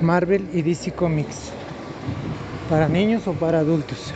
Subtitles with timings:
[0.00, 1.50] Marvel y DC Comics.
[2.68, 4.12] ¿Para niños o para adultos?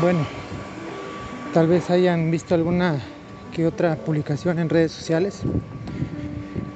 [0.00, 0.20] Bueno,
[1.52, 3.00] tal vez hayan visto alguna
[3.52, 5.42] que otra publicación en redes sociales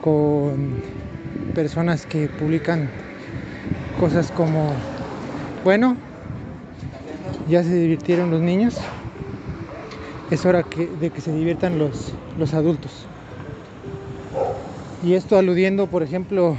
[0.01, 0.81] con
[1.55, 2.89] personas que publican
[3.99, 4.71] cosas como,
[5.65, 5.97] bueno,
[7.49, 8.77] ya se divirtieron los niños,
[10.31, 10.65] es hora
[11.01, 13.07] de que se diviertan los, los adultos.
[15.03, 16.57] Y esto aludiendo, por ejemplo,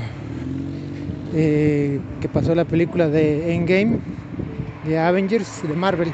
[1.36, 4.00] eh, que pasó la película de Endgame,
[4.86, 6.12] de Avengers, de Marvel.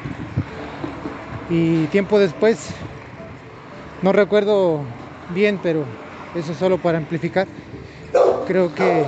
[1.48, 2.70] Y tiempo después,
[4.02, 4.80] no recuerdo
[5.34, 5.84] bien, pero
[6.34, 7.46] eso solo para amplificar,
[8.46, 9.04] creo que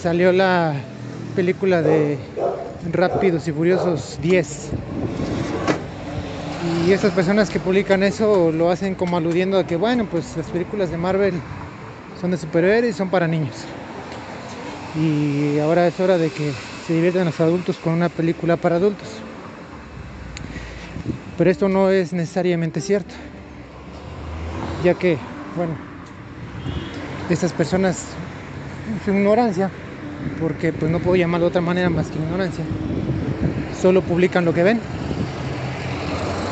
[0.00, 0.74] salió la
[1.34, 2.18] película de
[2.92, 4.70] Rápidos y Furiosos 10.
[6.86, 10.46] Y esas personas que publican eso lo hacen como aludiendo a que, bueno, pues las
[10.46, 11.40] películas de Marvel
[12.20, 13.64] son de superhéroes y son para niños
[14.94, 16.52] y ahora es hora de que
[16.86, 19.08] se diviertan los adultos con una película para adultos.
[21.36, 23.12] Pero esto no es necesariamente cierto,
[24.84, 25.18] ya que,
[25.56, 25.72] bueno,
[27.28, 28.06] estas personas,
[29.04, 29.68] su ignorancia,
[30.40, 32.64] porque pues no puedo llamarlo de otra manera más que ignorancia,
[33.80, 34.80] solo publican lo que ven.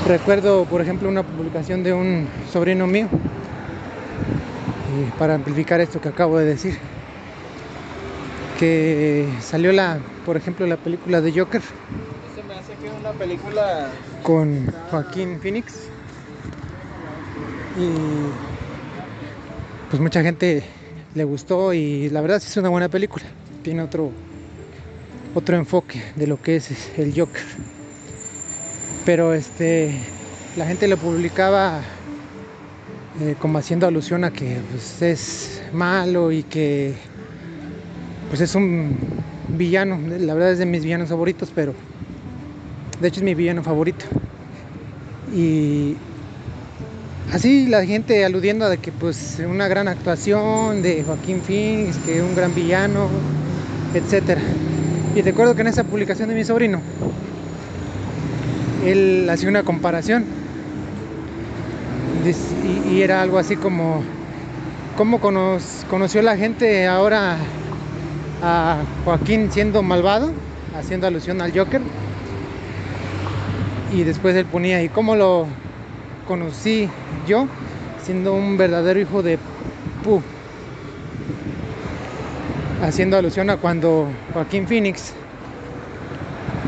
[0.06, 3.08] Recuerdo, por ejemplo, una publicación de un sobrino mío,
[5.19, 6.78] para amplificar esto que acabo de decir
[8.59, 11.62] que salió la, por ejemplo, la película de Joker.
[11.62, 13.89] Se me hace que es una película
[14.22, 15.75] con Joaquín Phoenix.
[17.78, 17.91] Y
[19.91, 20.62] pues mucha gente
[21.14, 23.25] le gustó y la verdad sí es una buena película.
[23.62, 24.11] Tiene otro
[25.34, 27.42] otro enfoque de lo que es el Joker.
[29.05, 29.98] Pero este
[30.56, 31.81] la gente lo publicaba
[33.20, 36.94] eh, como haciendo alusión a que pues, es malo y que
[38.28, 38.97] pues es un
[39.48, 41.75] villano, la verdad es de mis villanos favoritos, pero
[43.00, 44.04] de hecho es mi villano favorito.
[45.34, 45.97] Y
[47.32, 52.22] así la gente aludiendo a que pues una gran actuación de Joaquín Phoenix, que es
[52.22, 53.09] un gran villano,
[53.94, 54.41] etcétera.
[55.15, 56.81] Y recuerdo que en esa publicación de mi sobrino,
[58.84, 60.25] él hacía una comparación
[62.91, 64.03] y, era algo así como
[64.97, 67.37] cómo conoció la gente ahora
[68.43, 70.32] a Joaquín siendo malvado,
[70.76, 71.81] haciendo alusión al Joker.
[73.93, 75.47] Y después él ponía, ¿y cómo lo
[76.26, 76.88] conocí
[77.26, 77.47] yo?
[78.03, 79.38] Siendo un verdadero hijo de
[80.03, 80.22] Pu.
[82.82, 85.14] Haciendo alusión a cuando Joaquín Phoenix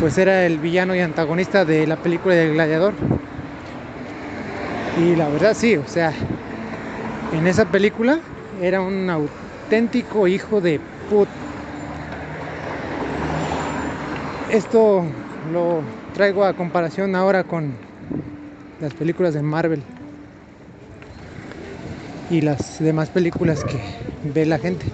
[0.00, 2.94] pues era el villano y antagonista de la película del gladiador.
[5.02, 6.12] Y la verdad sí, o sea,
[7.32, 8.20] en esa película
[8.60, 11.28] era un auténtico hijo de put
[14.54, 15.04] esto
[15.52, 15.82] lo
[16.14, 17.72] traigo a comparación ahora con
[18.80, 19.82] las películas de Marvel
[22.30, 23.80] y las demás películas que
[24.32, 24.86] ve la gente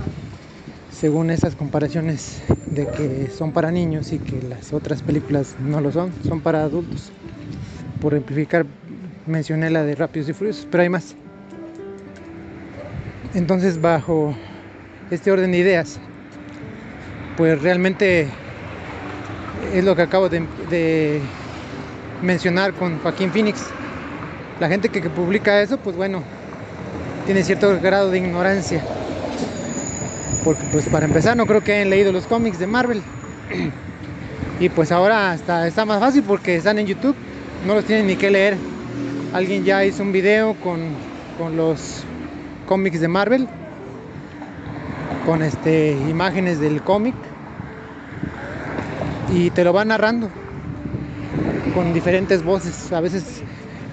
[1.01, 5.91] según esas comparaciones de que son para niños y que las otras películas no lo
[5.91, 7.11] son, son para adultos.
[8.03, 8.67] Por amplificar
[9.27, 11.17] mencioné la de Rápidos y Furiosos, pero hay más.
[13.33, 14.35] Entonces bajo
[15.11, 15.99] este orden de ideas,
[17.39, 18.29] pues realmente
[19.73, 21.23] es lo que acabo de,
[22.21, 23.67] mencionar con Joaquín Phoenix.
[24.61, 26.23] La gente que, publica eso, pues bueno,
[27.25, 28.85] tiene cierto grado de ignorancia.
[30.45, 33.03] Porque pues para empezar no creo que hayan leído los cómics de Marvel.
[34.61, 37.17] Y pues ahora está, está más fácil porque están en YouTube,
[37.67, 38.57] no los tienen ni que leer.
[39.33, 40.81] Alguien ya hizo un video con,
[41.39, 42.05] con los
[42.67, 43.49] cómics de Marvel,
[45.25, 47.15] con este, imágenes del cómic
[49.33, 50.29] y te lo va narrando
[51.75, 52.93] con diferentes voces.
[52.93, 53.43] A veces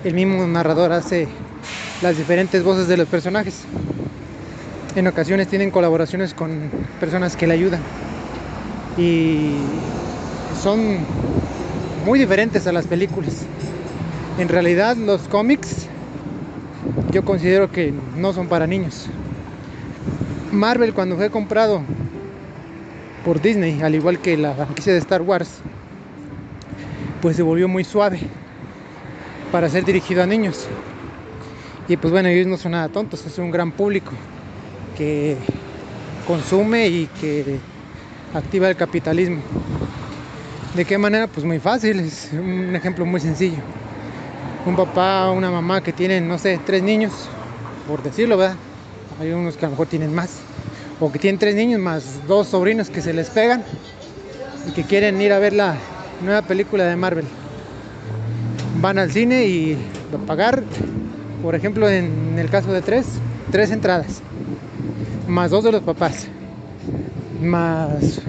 [0.03, 1.27] el mismo narrador hace
[2.01, 3.63] las diferentes voces de los personajes.
[4.97, 7.81] En ocasiones tienen colaboraciones con personas que le ayudan.
[8.97, 9.51] Y
[10.59, 11.05] son
[12.03, 13.45] muy diferentes a las películas.
[14.39, 15.85] En realidad los cómics
[17.11, 19.05] yo considero que no son para niños.
[20.51, 21.83] Marvel cuando fue comprado
[23.23, 25.59] por Disney, al igual que la franquicia de Star Wars,
[27.21, 28.19] pues se volvió muy suave
[29.51, 30.67] para ser dirigido a niños.
[31.87, 34.13] Y pues bueno, ellos no son nada tontos, es un gran público
[34.97, 35.37] que
[36.25, 37.59] consume y que
[38.33, 39.41] activa el capitalismo.
[40.75, 41.27] ¿De qué manera?
[41.27, 43.59] Pues muy fácil, es un ejemplo muy sencillo.
[44.65, 47.13] un papá o una mamá que tienen, no sé, tres niños,
[47.87, 48.57] por decirlo, ¿verdad?
[49.21, 50.39] Hay unos que a lo mejor tienen más,
[50.99, 53.63] o que tienen tres niños más dos sobrinos que se les pegan
[54.67, 55.77] y que quieren ir a ver la
[56.21, 57.25] nueva película de Marvel.
[58.81, 59.77] Van al cine y
[60.27, 60.63] pagar,
[61.41, 63.05] por ejemplo, en el caso de tres,
[63.51, 64.21] tres entradas,
[65.27, 66.27] más dos de los papás,
[67.41, 68.21] más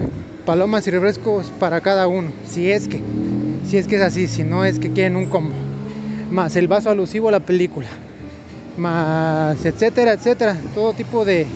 [0.44, 3.00] palomas y refrescos para cada uno, si es que,
[3.66, 5.54] si es que es así, si no es que quieren un combo,
[6.30, 7.88] más el vaso alusivo a la película,
[8.76, 11.46] más etcétera, etcétera, todo tipo de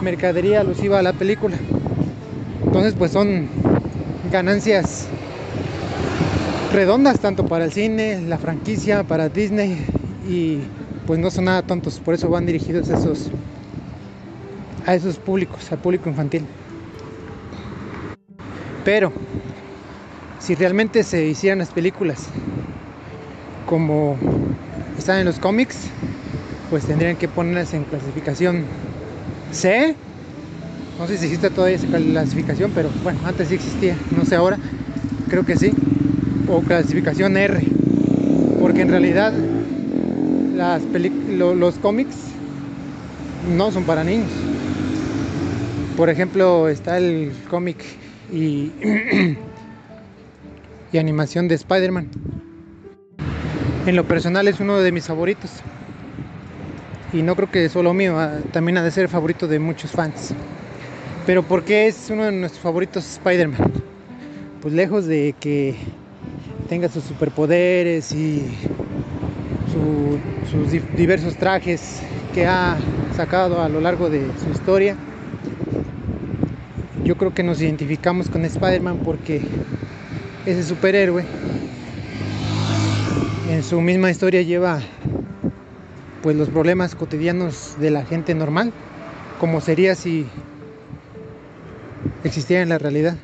[0.00, 1.56] mercadería alusiva a la película.
[2.64, 3.48] Entonces, pues son
[4.30, 5.08] ganancias
[6.72, 9.84] redondas tanto para el cine, la franquicia, para Disney
[10.28, 10.58] y
[11.06, 13.30] pues no son nada tontos, por eso van dirigidos esos
[14.90, 16.44] a esos públicos, al público infantil.
[18.84, 19.12] Pero
[20.40, 22.26] si realmente se hicieran las películas
[23.68, 24.16] como
[24.98, 25.76] están en los cómics,
[26.70, 28.64] pues tendrían que ponerlas en clasificación
[29.52, 29.94] C.
[30.98, 34.58] No sé si existe todavía esa clasificación, pero bueno, antes sí existía, no sé ahora,
[35.28, 35.70] creo que sí.
[36.48, 37.62] O clasificación R,
[38.60, 39.32] porque en realidad
[41.28, 42.16] los cómics
[43.46, 44.49] no son para niños.
[46.00, 47.76] Por ejemplo, está el cómic
[48.32, 48.72] y,
[50.98, 52.08] animación de Spider-Man.
[53.84, 55.50] En lo personal es uno de mis favoritos.
[57.12, 60.32] Y no creo que solo mío, ah, también ha de ser favorito de muchos fans.
[61.26, 63.70] Pero ¿por qué es uno de nuestros favoritos Spider-Man?
[64.62, 65.74] Pues lejos de que
[66.70, 68.46] tenga sus superpoderes y
[70.50, 72.00] sus diversos trajes
[72.32, 72.78] que ha
[73.14, 74.96] sacado a lo largo de su historia,
[77.10, 79.40] yo creo que nos identificamos con Spider-Man porque
[80.46, 81.24] ese superhéroe
[83.48, 84.80] en su misma historia lleva
[86.22, 88.72] pues los problemas cotidianos de la gente normal,
[89.40, 90.24] como sería si
[92.22, 93.16] existiera en la realidad.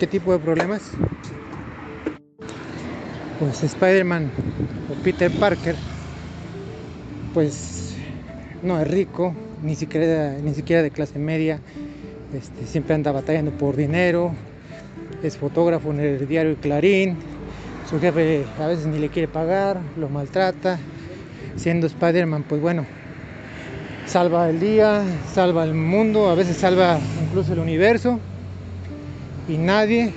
[0.00, 0.90] ¿Qué tipo de problemas?
[3.38, 4.28] Pues Spider-Man
[4.90, 5.76] o Peter Parker,
[7.32, 7.94] pues
[8.64, 11.60] no es rico, ni siquiera, ni siquiera de clase media,
[12.32, 14.32] este, siempre anda batallando por dinero,
[15.22, 17.16] es fotógrafo en el diario Clarín,
[17.88, 20.78] su jefe a veces ni le quiere pagar, lo maltrata,
[21.56, 22.86] siendo Spider-Man, pues bueno,
[24.06, 25.02] salva el día,
[25.32, 28.20] salva el mundo, a veces salva incluso el universo
[29.48, 30.12] y nadie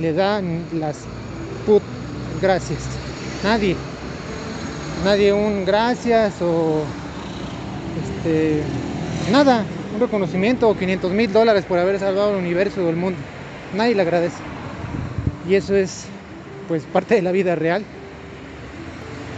[0.00, 0.40] le da
[0.72, 1.04] las
[2.40, 2.80] gracias,
[3.44, 3.76] nadie,
[5.04, 6.84] nadie un gracias o
[8.20, 8.62] este,
[9.32, 9.64] nada,
[9.94, 13.18] un reconocimiento o 500 mil dólares por haber salvado el universo o el mundo.
[13.74, 14.36] Nadie le agradece.
[15.48, 16.04] Y eso es
[16.68, 17.82] pues parte de la vida real.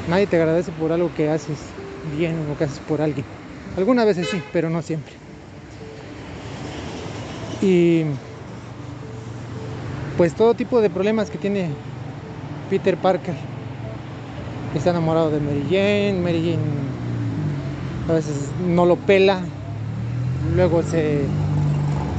[0.09, 1.59] Nadie te agradece por algo que haces
[2.19, 3.25] bien o que haces por alguien.
[3.77, 5.13] Algunas veces sí, pero no siempre.
[7.61, 8.03] Y
[10.17, 11.69] pues todo tipo de problemas que tiene
[12.69, 13.37] Peter Parker.
[14.75, 16.82] Está enamorado de Mary Jane, Mary Jane
[18.09, 19.41] a veces no lo pela,
[20.55, 21.27] luego se,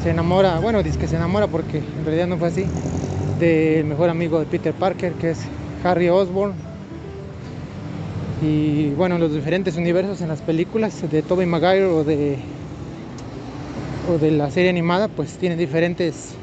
[0.02, 2.68] se enamora, bueno, dice que se enamora porque en realidad no fue así,
[3.40, 5.40] del mejor amigo de Peter Parker, que es
[5.84, 6.54] Harry Osborn.
[8.42, 12.38] Y bueno, los diferentes universos en las películas de Tobey Maguire o de,
[14.10, 16.36] o de la serie animada, pues tienen diferentes,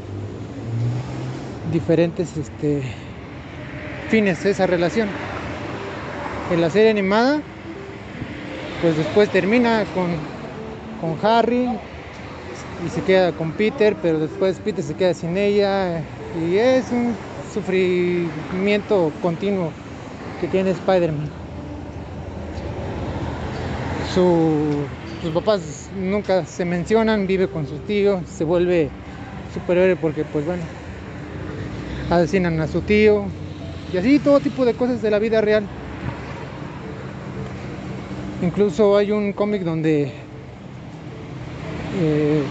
[1.72, 2.82] diferentes este,
[4.08, 5.08] fines esa relación.
[6.50, 7.42] En la serie animada
[8.80, 10.16] pues después termina con,
[11.00, 11.68] con Harry
[12.84, 16.02] y se queda con Peter, pero después Peter se queda sin ella
[16.40, 17.14] y es un
[17.52, 19.72] sufrimiento continuo
[20.40, 21.28] que tiene Spider-Man.
[24.14, 28.88] sus papás nunca se mencionan, vive con su tío, se vuelve
[29.54, 30.62] superhéroe porque pues bueno,
[32.10, 33.26] asesinan a su tío
[33.92, 35.64] y así todo tipo de cosas de la vida real.
[38.42, 40.10] Incluso hay un cómic donde
[42.00, 42.42] eh,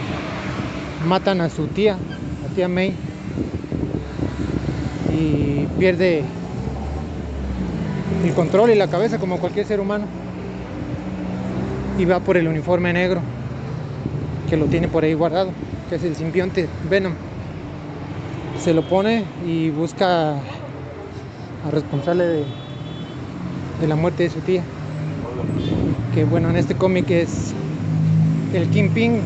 [1.07, 2.93] matan a su tía, a tía May,
[5.11, 6.23] y pierde
[8.23, 10.05] el control y la cabeza como cualquier ser humano.
[11.97, 13.21] Y va por el uniforme negro,
[14.47, 15.49] que lo tiene por ahí guardado,
[15.89, 17.13] que es el simbionte Venom.
[18.59, 22.43] Se lo pone y busca a responsable de,
[23.81, 24.61] de la muerte de su tía
[26.23, 27.53] bueno, en este cómic es
[28.53, 29.21] el Kingpin.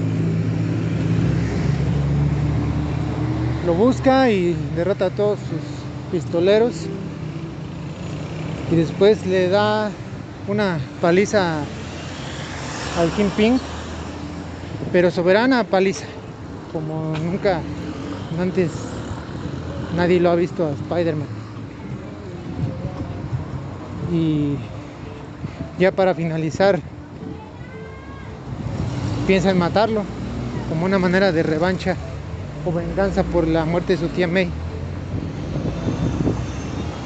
[3.65, 6.73] Lo busca y derrota a todos sus pistoleros
[8.71, 9.89] y después le da
[10.47, 11.59] una paliza
[12.99, 13.59] al Kingpin,
[14.91, 16.05] pero soberana paliza,
[16.71, 17.61] como nunca
[18.39, 18.71] antes
[19.95, 21.27] nadie lo ha visto a Spider-Man.
[24.11, 24.57] Y
[25.79, 26.79] ya para finalizar,
[29.27, 30.03] piensa en matarlo
[30.69, 31.95] como una manera de revancha
[32.65, 34.49] o venganza por la muerte de su tía May.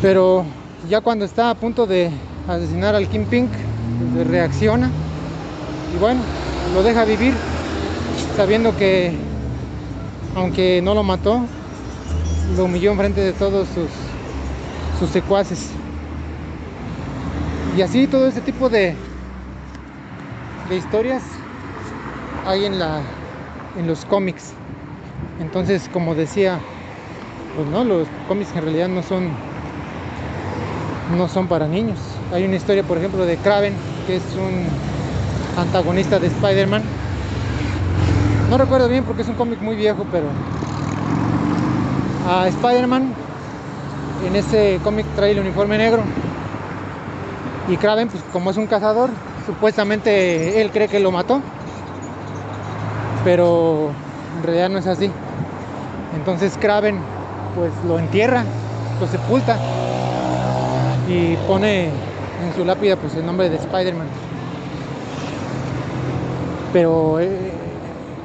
[0.02, 0.46] Pero
[0.90, 2.12] ya cuando está a punto de
[2.48, 3.50] asesinar al King Pink,
[4.14, 4.92] pues reacciona
[5.96, 6.22] y bueno,
[6.74, 7.34] lo deja vivir
[8.36, 9.12] sabiendo que
[10.36, 11.42] aunque no lo mató,
[12.56, 13.68] lo humilló en frente de todos
[15.00, 15.72] sus secuaces.
[17.78, 18.96] Y así todo ese tipo de,
[20.72, 21.22] historias
[22.44, 23.04] hay en, la,
[23.78, 24.54] en los cómics.
[25.40, 26.60] Entonces, como decía,
[27.56, 29.30] pues no, los cómics en realidad no son
[31.16, 32.00] no son para niños.
[32.34, 33.76] Hay una historia, por ejemplo, de Kraven,
[34.08, 34.66] que es un
[35.56, 36.82] antagonista de Spider-Man.
[38.50, 40.26] No recuerdo bien porque es un cómic muy viejo, pero
[42.28, 43.14] a Spider-Man
[44.26, 46.02] en ese cómic trae el uniforme negro.
[47.70, 49.10] Y Kraven, pues como es un cazador,
[49.46, 51.42] supuestamente él cree que lo mató.
[53.24, 53.92] Pero
[54.38, 55.12] en realidad no es así.
[56.16, 57.00] Entonces Kraven
[57.56, 58.46] pues lo entierra,
[59.00, 59.58] lo sepulta
[61.08, 64.08] y pone en su lápida pues el nombre de Spider-Man.
[66.72, 67.52] Pero eh,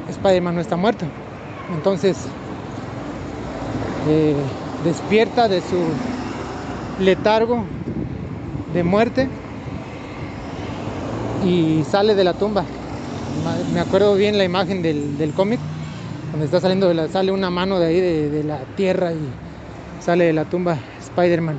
[0.09, 1.05] Spider-Man no está muerto.
[1.75, 2.17] Entonces
[4.09, 4.37] eh,
[4.85, 5.83] despierta de su
[7.03, 7.65] letargo
[8.73, 9.29] de muerte
[11.45, 12.64] y sale de la tumba.
[13.73, 15.61] Me acuerdo bien la imagen del, cómic,
[16.31, 19.19] donde está saliendo de la, sale una mano de ahí de, de la tierra y
[20.00, 21.59] sale de la tumba Spider-Man.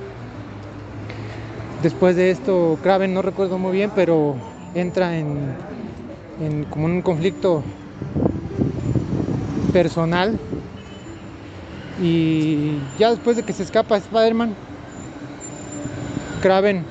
[1.82, 4.36] Después de esto, Kraven no recuerdo muy bien, pero
[4.74, 5.56] entra en,
[6.42, 7.64] en como un conflicto
[9.74, 10.40] personal.
[12.02, 14.56] Y ya después de que se escapa Spider-Man,
[16.42, 16.86] Kraven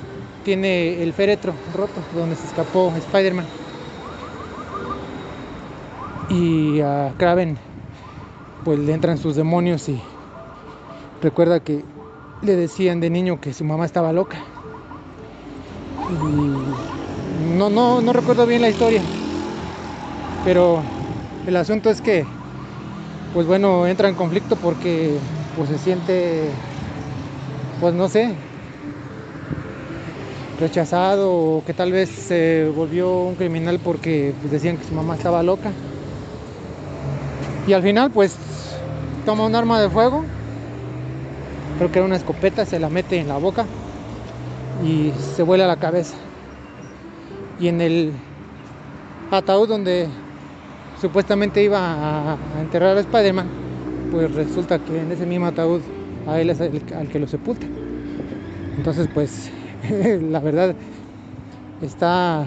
[0.44, 3.46] tiene el féretro roto donde se escapó Spider-Man.
[6.28, 7.58] Y a Kraven
[8.64, 10.00] pues le entran sus demonios y
[11.20, 11.82] recuerda que
[12.42, 14.38] le decían de niño que su mamá estaba loca
[17.58, 19.02] no, no, no recuerdo bien la historia.
[20.44, 20.82] Pero
[21.46, 22.26] el asunto es que,
[23.32, 25.18] pues bueno, entra en conflicto porque
[25.56, 26.50] pues se siente,
[27.80, 28.34] pues no sé,
[30.62, 35.42] rechazado o que tal vez se volvió un criminal porque decían que su mamá estaba
[35.42, 35.72] loca.
[37.66, 38.36] Y al final pues
[39.26, 40.24] toma un arma de fuego,
[41.78, 43.66] creo que era una escopeta, se la mete en la boca
[44.84, 46.14] y se vuela la cabeza.
[47.58, 48.12] Y en el
[49.30, 50.08] ataúd donde
[51.00, 53.48] supuestamente iba a, enterrar a Spider-Man,
[54.12, 55.80] pues resulta que en ese mismo ataúd
[56.28, 57.66] a él es el, al que lo sepulta.
[58.76, 59.50] Entonces, pues,
[60.30, 60.74] la verdad
[61.82, 62.46] está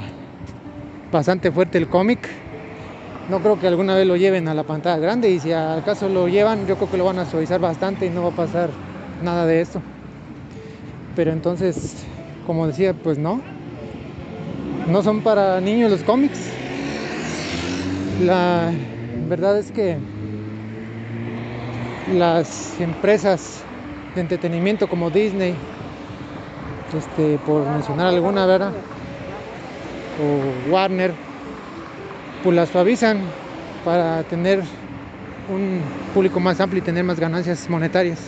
[1.11, 2.29] bastante fuerte el cómic.
[3.29, 6.27] No creo que alguna vez lo lleven a la pantalla grande y si acaso lo
[6.27, 8.69] llevan, yo creo que lo van a suavizar bastante y no va a pasar
[9.23, 9.81] nada de eso.
[11.15, 12.05] Pero entonces
[12.45, 13.41] como decía, pues no.
[14.87, 16.39] No son para niños los cómics.
[18.21, 18.71] La
[19.27, 19.97] verdad es que
[22.13, 23.63] las empresas
[24.13, 25.55] de entretenimiento como Disney,
[26.93, 28.71] este, por mencionar alguna, ¿verdad?
[30.21, 31.13] O Warner,
[32.43, 33.21] pues las suavizan
[33.83, 34.63] para tener
[35.49, 35.81] un
[36.13, 38.19] público más amplio y tener más ganancias monetarias.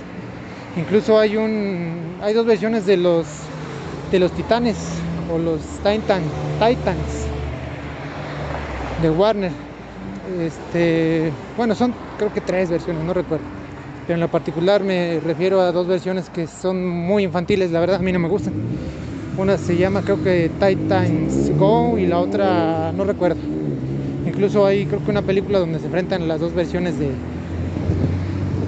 [0.76, 3.26] Incluso hay un hay dos versiones de los
[4.12, 4.78] de los Titanes
[5.34, 6.24] o los Titan,
[6.60, 7.28] Titans
[9.02, 9.52] de Warner.
[10.40, 13.57] Este, bueno, son creo que tres versiones, no recuerdo.
[14.08, 17.98] Pero en lo particular me refiero a dos versiones que son muy infantiles, la verdad
[17.98, 18.54] a mí no me gustan.
[19.38, 23.42] Una se llama creo que Titans Go y la otra no recuerdo.
[24.26, 27.10] Incluso hay creo que una película donde se enfrentan las dos versiones de,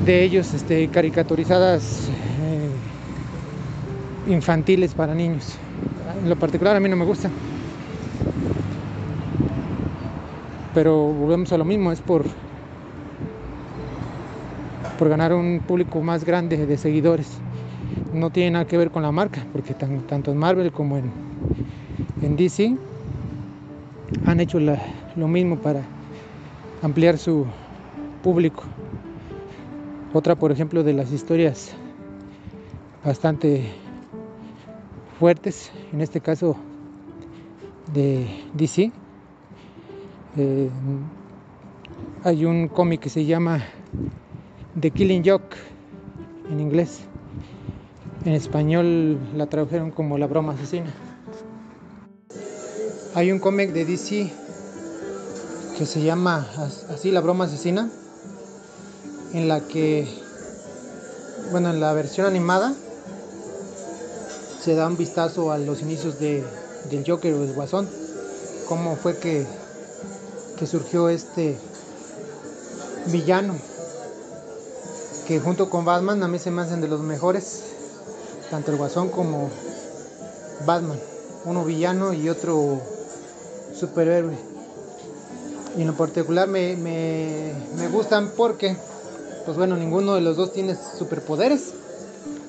[0.06, 2.10] de ellos este, caricaturizadas
[4.28, 5.56] infantiles para niños.
[6.22, 7.30] En lo particular a mí no me gusta.
[10.74, 12.26] Pero volvemos a lo mismo, es por
[15.00, 17.40] por ganar un público más grande de seguidores.
[18.14, 22.76] No tiene nada que ver con la marca, porque tanto en Marvel como en, DC
[24.26, 25.84] han hecho lo mismo para
[26.82, 27.46] ampliar su
[28.22, 28.64] público.
[30.12, 31.74] Otra, por ejemplo, de las historias
[33.06, 33.72] bastante
[35.18, 36.58] fuertes, en este caso
[37.94, 38.92] de DC.
[40.36, 40.70] Eh,
[42.26, 43.64] hay un cómic que se llama
[44.80, 45.58] The Killing Joke
[46.50, 47.00] en inglés.
[48.24, 50.94] En español la tradujeron como La broma asesina.
[53.14, 54.32] Hay un cómic de DC
[55.78, 56.48] que se llama
[56.94, 57.90] así La broma asesina,
[59.34, 60.08] en la que,
[61.52, 62.74] bueno, en la versión animada
[64.62, 66.42] se da un vistazo a los inicios de,
[66.90, 67.90] del Joker o del Guasón,
[68.70, 69.46] cómo fue que,
[70.58, 71.58] que surgió este
[73.08, 73.56] villano,
[75.30, 77.62] que junto con Batman a mí se me hacen de los mejores,
[78.50, 79.52] tanto el Guasón como
[80.66, 81.00] Batman,
[81.46, 82.82] uno villano y otro
[83.80, 84.36] superhéroe.
[85.78, 88.76] Y en lo particular me, me, me gustan porque,
[89.46, 91.74] pues bueno, ninguno de los dos tiene superpoderes,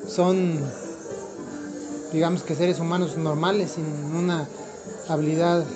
[0.09, 0.59] son
[2.15, 3.85] digamos que seres humanos normales, sin
[4.17, 4.49] una
[5.07, 5.67] habilidad eh,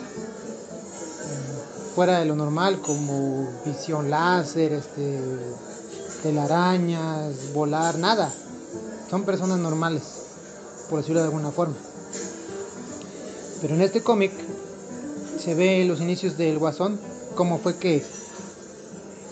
[1.94, 5.20] fuera de lo normal como visión láser, este,
[6.24, 8.32] telarañas, volar, nada.
[9.10, 10.02] Son personas normales,
[10.88, 11.74] por decirlo de alguna forma.
[13.60, 14.32] Pero en este cómic
[15.38, 16.98] se ve los inicios del Guasón,
[17.34, 18.02] cómo fue que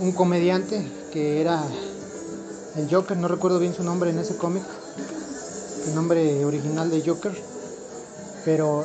[0.01, 1.65] un comediante que era
[2.77, 4.63] el Joker, no recuerdo bien su nombre en ese cómic,
[5.87, 7.33] el nombre original de Joker,
[8.45, 8.85] pero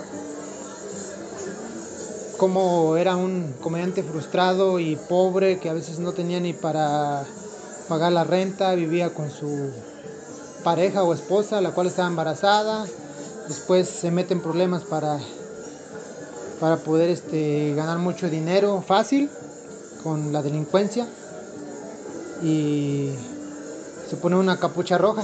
[2.37, 7.25] como era un comediante frustrado y pobre que a veces no tenía ni para
[7.87, 9.71] pagar la renta, vivía con su
[10.63, 12.85] pareja o esposa, la cual estaba embarazada,
[13.47, 15.19] después se mete en problemas para,
[16.59, 19.29] para poder este, ganar mucho dinero fácil
[20.03, 21.07] con la delincuencia.
[22.43, 23.09] Y
[24.09, 25.23] se pone una capucha roja.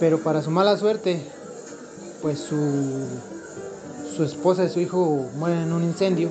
[0.00, 1.20] Pero para su mala suerte,
[2.22, 3.06] pues su,
[4.16, 6.30] su esposa y su hijo mueren en un incendio.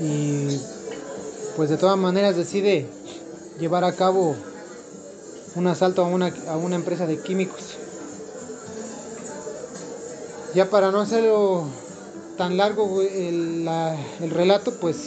[0.00, 0.58] Y
[1.58, 2.86] pues de todas maneras decide
[3.58, 4.36] llevar a cabo
[5.56, 7.76] un asalto a una, a una empresa de químicos.
[10.54, 11.64] Ya para no hacerlo
[12.36, 13.68] tan largo el,
[14.20, 14.98] el relato, pues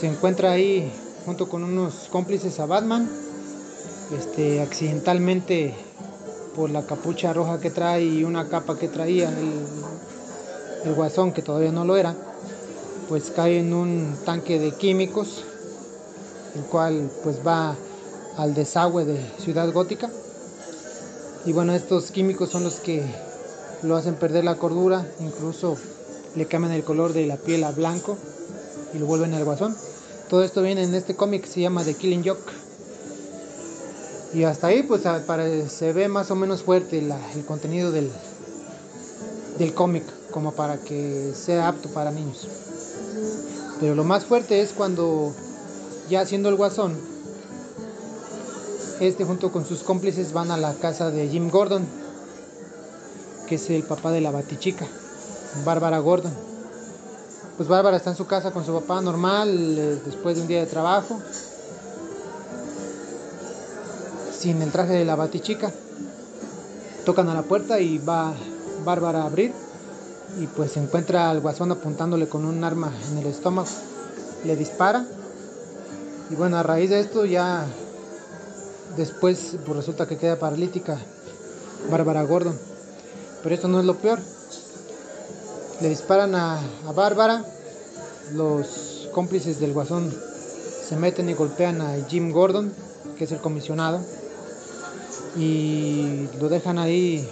[0.00, 0.92] se encuentra ahí
[1.24, 3.08] junto con unos cómplices a Batman
[4.18, 5.76] este, accidentalmente
[6.56, 11.70] por la capucha roja que trae y una capa que traía el, guasón, que todavía
[11.70, 12.16] no lo era,
[13.08, 15.44] pues cae en un tanque de químicos,
[16.54, 17.74] el cual pues va
[18.36, 20.10] al desagüe de Ciudad Gótica.
[21.46, 23.02] Y bueno, estos químicos son los que
[23.82, 25.76] lo hacen perder la cordura, incluso
[26.34, 28.18] le cambian el color de la piel a blanco
[28.92, 29.74] y lo vuelven al guasón.
[30.28, 32.52] Todo esto viene en este cómic que se llama The Killing Joke.
[34.34, 35.02] Y hasta ahí pues
[35.70, 38.10] se ve más o menos fuerte el contenido del,
[39.58, 42.46] del cómic como para que sea apto para niños.
[43.80, 45.32] Pero lo más fuerte es cuando
[46.08, 46.96] ya siendo el guasón,
[49.00, 51.86] este junto con sus cómplices van a la casa de Jim Gordon,
[53.46, 54.86] que es el papá de la batichica,
[55.64, 56.32] Bárbara Gordon.
[57.56, 60.60] Pues Bárbara está en su casa con su papá normal, eh, después de un día
[60.60, 61.20] de trabajo,
[64.36, 65.72] sin el traje de la batichica.
[67.04, 68.34] Tocan a la puerta y va
[68.84, 69.52] Bárbara a abrir
[70.36, 73.68] y pues se encuentra al guasón apuntándole con un arma en el estómago.
[74.44, 75.06] Le dispara
[76.30, 77.66] y bueno, a raíz de esto ya
[78.96, 80.98] después pues resulta que queda paralítica
[81.90, 82.58] Bárbara Gordon.
[83.42, 84.20] Pero esto no es lo peor.
[85.80, 87.44] Le disparan a, a Bárbara,
[88.34, 90.12] los cómplices del guasón
[90.88, 92.72] se meten y golpean a Jim Gordon,
[93.16, 94.00] que es el comisionado
[95.36, 97.28] y lo dejan ahí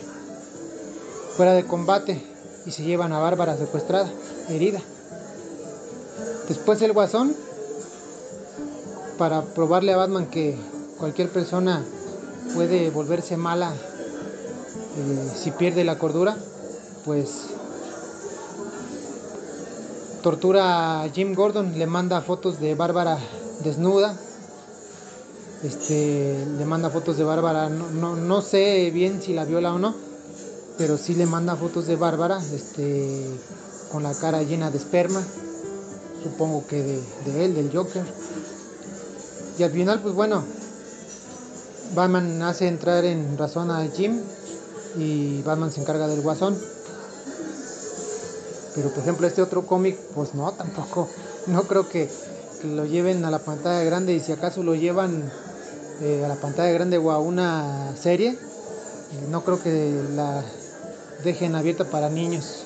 [1.37, 2.36] fuera de combate
[2.67, 4.11] y se llevan a Bárbara secuestrada,
[4.49, 4.81] herida.
[6.49, 7.35] Después el guasón,
[9.19, 10.57] para probarle a Batman que
[10.99, 11.85] cualquier persona
[12.55, 16.37] puede volverse mala eh, si pierde la cordura,
[17.05, 17.47] pues
[20.23, 23.19] tortura a Jim Gordon, le manda fotos de Bárbara
[23.63, 24.17] desnuda
[25.63, 29.95] este, le manda fotos de Bárbara, no, sé bien si la viola o no,
[30.79, 33.27] pero sí le manda fotos de Bárbara, este,
[33.91, 35.23] con la cara llena de esperma,
[36.23, 36.83] supongo que
[37.25, 38.05] de, él, del Joker.
[39.59, 40.43] Y al final, pues bueno,
[41.95, 44.21] Batman hace entrar en razón a Jim
[44.97, 46.59] y Batman se encarga del guasón.
[48.75, 51.09] Pero por ejemplo este otro cómic, pues no, tampoco,
[51.47, 52.11] no creo que,
[52.65, 55.31] lo lleven a la pantalla grande y si acaso lo llevan
[56.01, 58.39] eh, a la pantalla grande o a una serie,
[59.31, 60.43] No creo que la
[61.25, 62.65] dejen abierta para niños.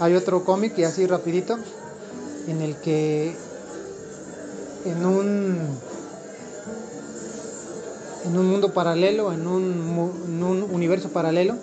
[0.00, 1.58] Hay otro cómic, y así rapidito,
[2.48, 3.34] en el que
[4.84, 5.78] en un
[8.26, 11.54] en un mundo paralelo, en un, universo paralelo,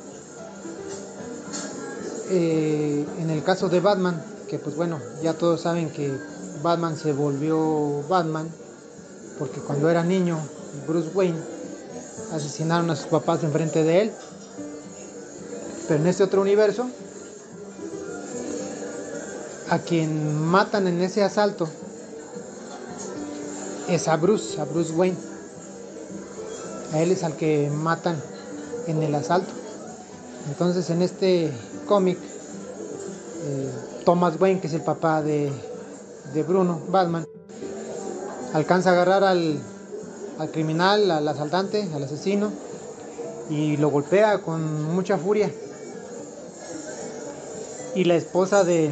[2.29, 6.11] eh, en el caso de Batman, que pues bueno, ya todos saben que
[6.61, 8.47] Batman se volvió Batman,
[9.37, 10.37] porque cuando era niño,
[10.87, 11.39] Bruce Wayne,
[12.33, 14.11] asesinaron a sus papás enfrente de él.
[15.93, 16.87] Pero en este otro universo,
[19.69, 21.69] a quien matan en ese asalto
[23.87, 25.17] es a Bruce, a Bruce Wayne.
[26.93, 28.19] A él es al que matan
[28.87, 29.51] en el asalto.
[30.47, 31.51] Entonces en este
[31.85, 33.69] cómic, eh,
[34.03, 35.51] Thomas Wayne, que es el papá de,
[36.33, 37.27] de Bruno, Batman,
[38.53, 39.59] alcanza a agarrar al,
[40.39, 42.51] al criminal, al asaltante, al asesino,
[43.51, 45.51] y lo golpea con mucha furia.
[47.95, 48.91] Y la esposa de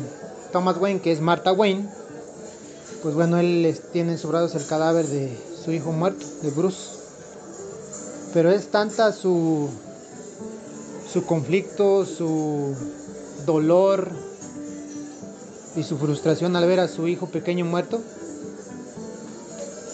[0.52, 1.90] Thomas Wayne, que es Martha Wayne,
[3.02, 7.00] pues bueno, él tiene en sus brazos el cadáver de su hijo muerto, de Bruce.
[8.34, 9.70] Pero es tanta su,
[11.12, 12.76] su conflicto, su
[13.46, 14.10] dolor
[15.76, 18.02] y su frustración al ver a su hijo pequeño muerto,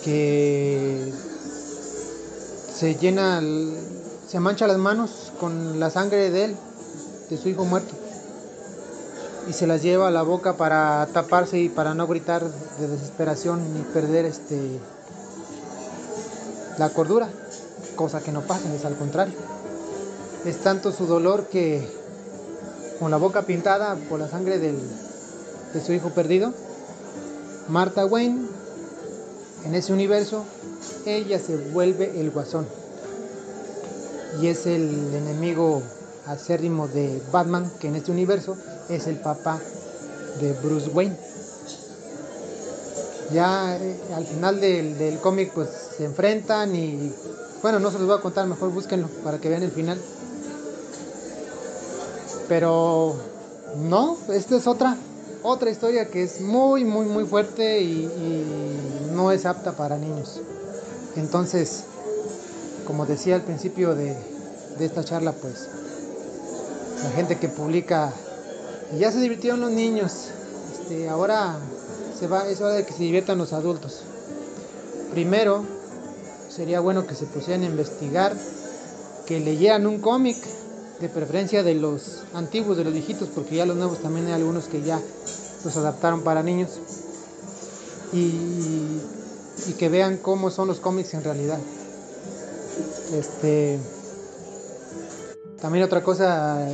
[0.03, 1.11] que
[2.73, 3.41] se llena,
[4.27, 6.55] se mancha las manos con la sangre de él,
[7.29, 7.95] de su hijo muerto,
[9.47, 13.73] y se las lleva a la boca para taparse y para no gritar de desesperación
[13.73, 14.79] ni perder este
[16.77, 17.29] la cordura,
[17.95, 19.33] cosa que no pasa, es al contrario.
[20.45, 21.87] Es tanto su dolor que
[22.99, 24.75] con la boca pintada por la sangre de
[25.83, 26.53] su hijo perdido,
[27.67, 28.47] Martha Wayne,
[29.65, 30.45] en ese universo,
[31.05, 32.67] ella se vuelve el guasón.
[34.41, 35.81] Y es el enemigo
[36.27, 38.55] acérrimo de Batman, que en este universo
[38.89, 39.59] es el papá
[40.39, 41.15] de Bruce Wayne.
[43.33, 47.13] Ya eh, al final del, del cómic pues se enfrentan y
[47.61, 49.99] bueno, no se los voy a contar, mejor búsquenlo para que vean el final.
[52.47, 53.15] Pero
[53.75, 54.95] no, esta es otra,
[55.43, 60.39] otra historia que es muy, muy, muy fuerte y, y no es apta para niños.
[61.17, 61.83] Entonces,
[62.85, 64.15] como decía al principio de,
[64.77, 65.67] de esta charla, pues
[67.03, 68.13] la gente que publica,
[68.97, 70.29] ya se divirtieron los niños,
[70.71, 71.57] este, ahora
[72.49, 74.01] es hora de que se diviertan los adultos.
[75.11, 75.65] Primero,
[76.49, 78.35] sería bueno que se pusieran a investigar,
[79.25, 80.37] que leyeran un cómic,
[80.99, 84.65] de preferencia de los antiguos, de los viejitos, porque ya los nuevos también hay algunos
[84.65, 84.99] que ya
[85.63, 86.79] los adaptaron para niños.
[88.13, 88.31] Y
[89.65, 91.59] y que vean cómo son los cómics en realidad.
[93.13, 93.79] Este
[95.61, 96.67] también otra cosa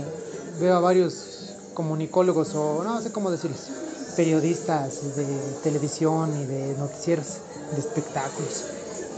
[0.60, 1.33] veo a varios
[1.74, 3.70] comunicólogos o no sé cómo decirles,
[4.16, 5.26] periodistas de
[5.64, 7.38] televisión y de noticieros,
[7.74, 8.66] de espectáculos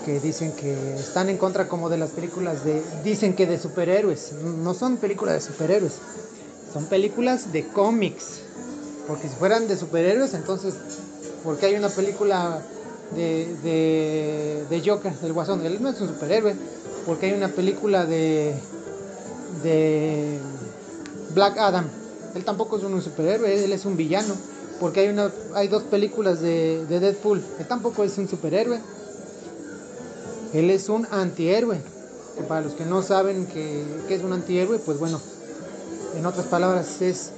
[0.06, 4.34] que dicen que están en contra como de las películas de dicen que de superhéroes,
[4.63, 5.94] no son películas de superhéroes,
[6.72, 8.41] son películas de cómics.
[9.08, 10.76] Porque si fueran de superhéroes, entonces
[11.44, 12.62] ¿por qué hay una película
[13.13, 15.65] de, de, de Joker, del Guasón.
[15.65, 16.56] Él no es un superhéroe,
[17.06, 18.54] porque hay una película de,
[19.63, 20.39] de
[21.34, 21.89] Black Adam.
[22.36, 24.34] Él tampoco es un superhéroe, él es un villano.
[24.80, 27.41] Porque hay, una, hay dos películas de, de Deadpool.
[27.60, 28.80] Él tampoco es un superhéroe.
[30.54, 31.80] Él es un antihéroe.
[32.38, 35.21] Que para los que no saben que es un antihéroe, pues bueno,
[36.17, 37.32] en otras palabras es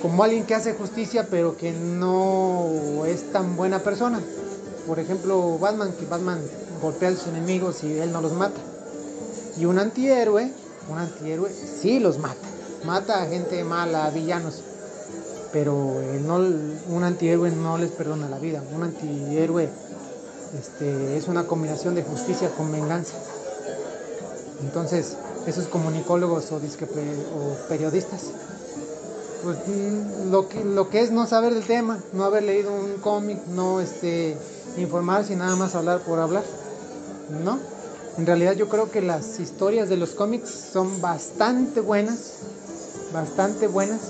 [0.00, 4.20] como alguien que hace justicia pero que no es tan buena persona
[4.86, 6.40] por ejemplo, Batman, que Batman
[6.80, 8.60] golpea a sus enemigos y él no los mata.
[9.58, 10.52] Y un antihéroe,
[10.88, 12.46] un antihéroe sí los mata.
[12.84, 14.62] Mata a gente mala, a villanos.
[15.52, 18.62] Pero un antihéroe no les perdona la vida.
[18.74, 19.68] Un antihéroe
[20.58, 23.14] este, es una combinación de justicia con venganza.
[24.62, 28.30] Entonces, esos comunicólogos o, o periodistas,
[29.42, 32.94] pues mm, lo que, lo que es no saber del tema, no haber leído un
[33.00, 34.36] cómic, no este,
[34.76, 36.44] informarse y nada más hablar por hablar.
[37.44, 37.58] ¿No?
[38.18, 42.38] En realidad yo creo que las historias de los cómics son bastante buenas,
[43.12, 44.00] bastante buenas,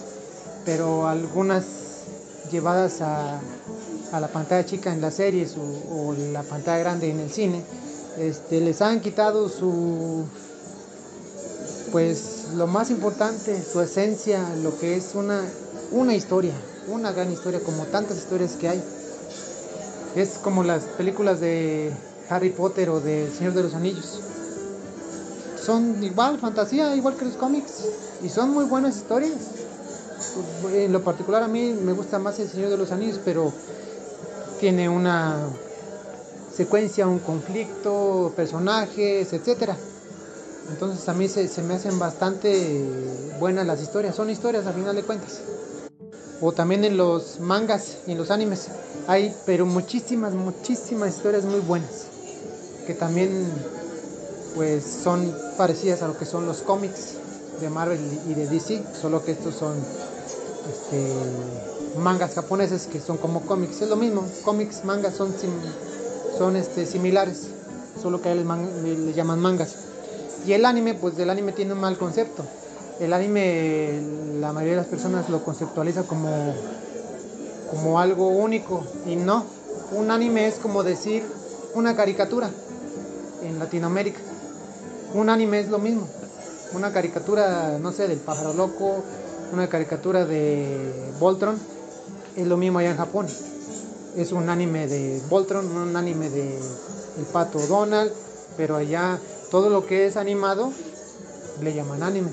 [0.65, 1.65] pero algunas
[2.53, 3.41] llevadas a,
[4.13, 7.63] la pantalla chica en las series o, la pantalla grande en el cine,
[8.17, 10.25] este, les han quitado su,
[11.91, 15.43] pues lo más importante, su esencia, lo que es una,
[15.91, 16.55] una historia,
[16.89, 18.83] una gran historia, como tantas historias que hay.
[20.15, 21.93] Es como las películas de
[22.29, 24.21] Harry Potter o de Señor de los Anillos.
[25.65, 27.85] son igual, fantasía, igual que los cómics.
[28.23, 29.33] Y son muy buenas historias.
[30.73, 33.53] En lo particular a mí me gusta más El Señor de los Anillos, pero
[34.61, 35.37] tiene una
[36.55, 39.77] secuencia, un conflicto, personajes, etcétera.
[40.71, 42.83] Entonces a mí se, se, me hacen bastante
[43.39, 45.41] buenas las historias, son historias a final de cuentas.
[46.41, 48.69] O también en los mangas y en los animes
[49.07, 52.07] hay, pero muchísimas, muchísimas historias muy buenas,
[52.87, 53.47] que también
[54.55, 57.17] pues son parecidas a lo que son los cómics
[57.61, 59.75] de Marvel y de DC, solo que estos son
[60.71, 61.13] este,
[61.99, 65.35] mangas japoneses que son como cómics, es lo mismo, cómics, mangas son,
[66.39, 67.49] son este, similares,
[68.01, 68.47] solo que a ellos
[68.85, 69.75] les llaman mangas.
[70.47, 72.45] Y el anime, pues el anime tiene un mal concepto.
[73.01, 74.01] El anime,
[74.41, 76.55] la mayoría de las personas lo conceptualiza como,
[77.71, 78.85] como algo único.
[79.07, 79.45] Y no,
[79.93, 81.25] un anime es como decir
[81.75, 82.51] una caricatura
[83.47, 84.21] en Latinoamérica.
[85.15, 86.07] Un anime es lo mismo.
[86.73, 89.03] Una caricatura, no sé, del pájaro loco,
[89.53, 91.59] una caricatura de Voltron,
[92.37, 93.27] es lo mismo allá en Japón.
[94.17, 96.59] Es un anime de Voltron, un anime de
[97.19, 98.13] El Pato Donald,
[98.57, 99.19] pero allá
[99.51, 100.73] todo lo que es animado
[101.63, 102.31] le llaman anime.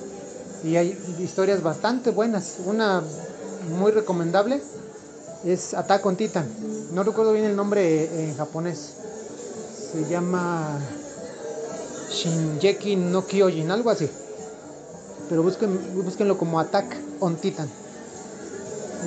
[0.63, 2.55] Y hay historias bastante buenas.
[2.65, 3.03] Una
[3.77, 4.61] muy recomendable
[5.45, 6.47] es Attack on Titan.
[6.93, 8.93] No recuerdo bien el nombre en japonés.
[9.91, 10.79] Se llama
[12.13, 14.09] Shinjeki no Kyojin, algo así.
[15.29, 17.67] Pero busquen, búsquenlo como Attack on Titan.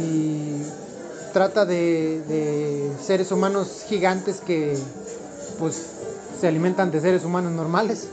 [0.00, 0.62] Y
[1.32, 4.76] trata de, seres humanos gigantes que
[5.58, 5.86] pues
[6.40, 8.08] se alimentan de seres humanos normales,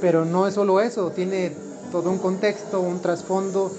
[0.00, 1.52] pero no es solo eso, tiene
[1.90, 3.70] todo un contexto, un trasfondo,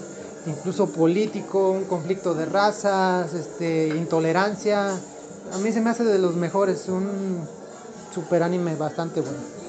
[0.46, 4.89] incluso político, un conflicto de razas, este, intolerancia.
[5.54, 7.39] A mí se me hace de los mejores, un
[8.13, 9.62] super anime bastante bueno.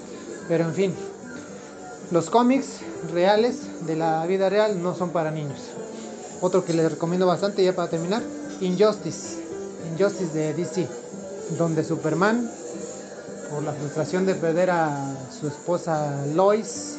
[0.49, 0.95] Pero en fin,
[2.11, 2.81] los cómics
[3.13, 5.59] reales de la vida real no son para niños.
[6.41, 8.23] Otro que les recomiendo bastante ya para terminar,
[8.61, 9.43] Injustice,
[9.93, 10.87] Injustice de DC,
[11.59, 12.51] donde Superman
[13.51, 16.97] por la frustración de perder a su esposa Lois,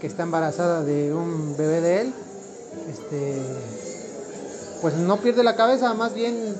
[0.00, 2.14] que está embarazada de un bebé de él,
[2.90, 3.42] este,
[4.82, 6.54] pues no pierde la cabeza, más bien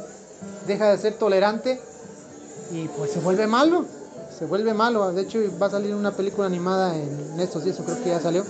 [0.67, 1.81] deja de ser tolerante
[2.73, 3.85] y pues se vuelve malo,
[4.37, 5.13] se vuelve malo.
[5.13, 8.45] De hecho va a salir una película animada en estos días, creo que ya salió.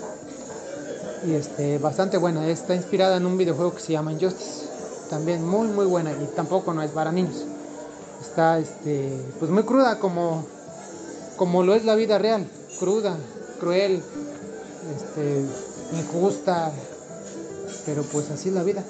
[1.27, 4.67] Y este, bastante buena, está inspirada en un videojuego que se llama Injustice.
[5.11, 7.45] También muy muy buena y tampoco no es para niños.
[8.21, 10.47] Está este, pues muy cruda como
[11.37, 12.47] como lo es la vida real,
[12.79, 13.17] cruda,
[13.59, 14.03] cruel,
[14.97, 15.45] este,
[15.97, 16.73] injusta,
[17.85, 18.85] pero pues así es la vida.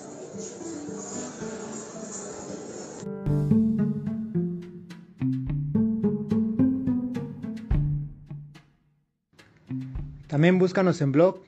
[10.45, 11.41] También búscanos en blog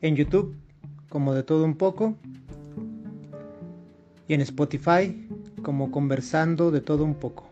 [0.00, 0.56] En YouTube
[1.10, 2.14] como de todo un poco
[4.26, 5.28] y en Spotify
[5.62, 7.46] como conversando de todo un poco.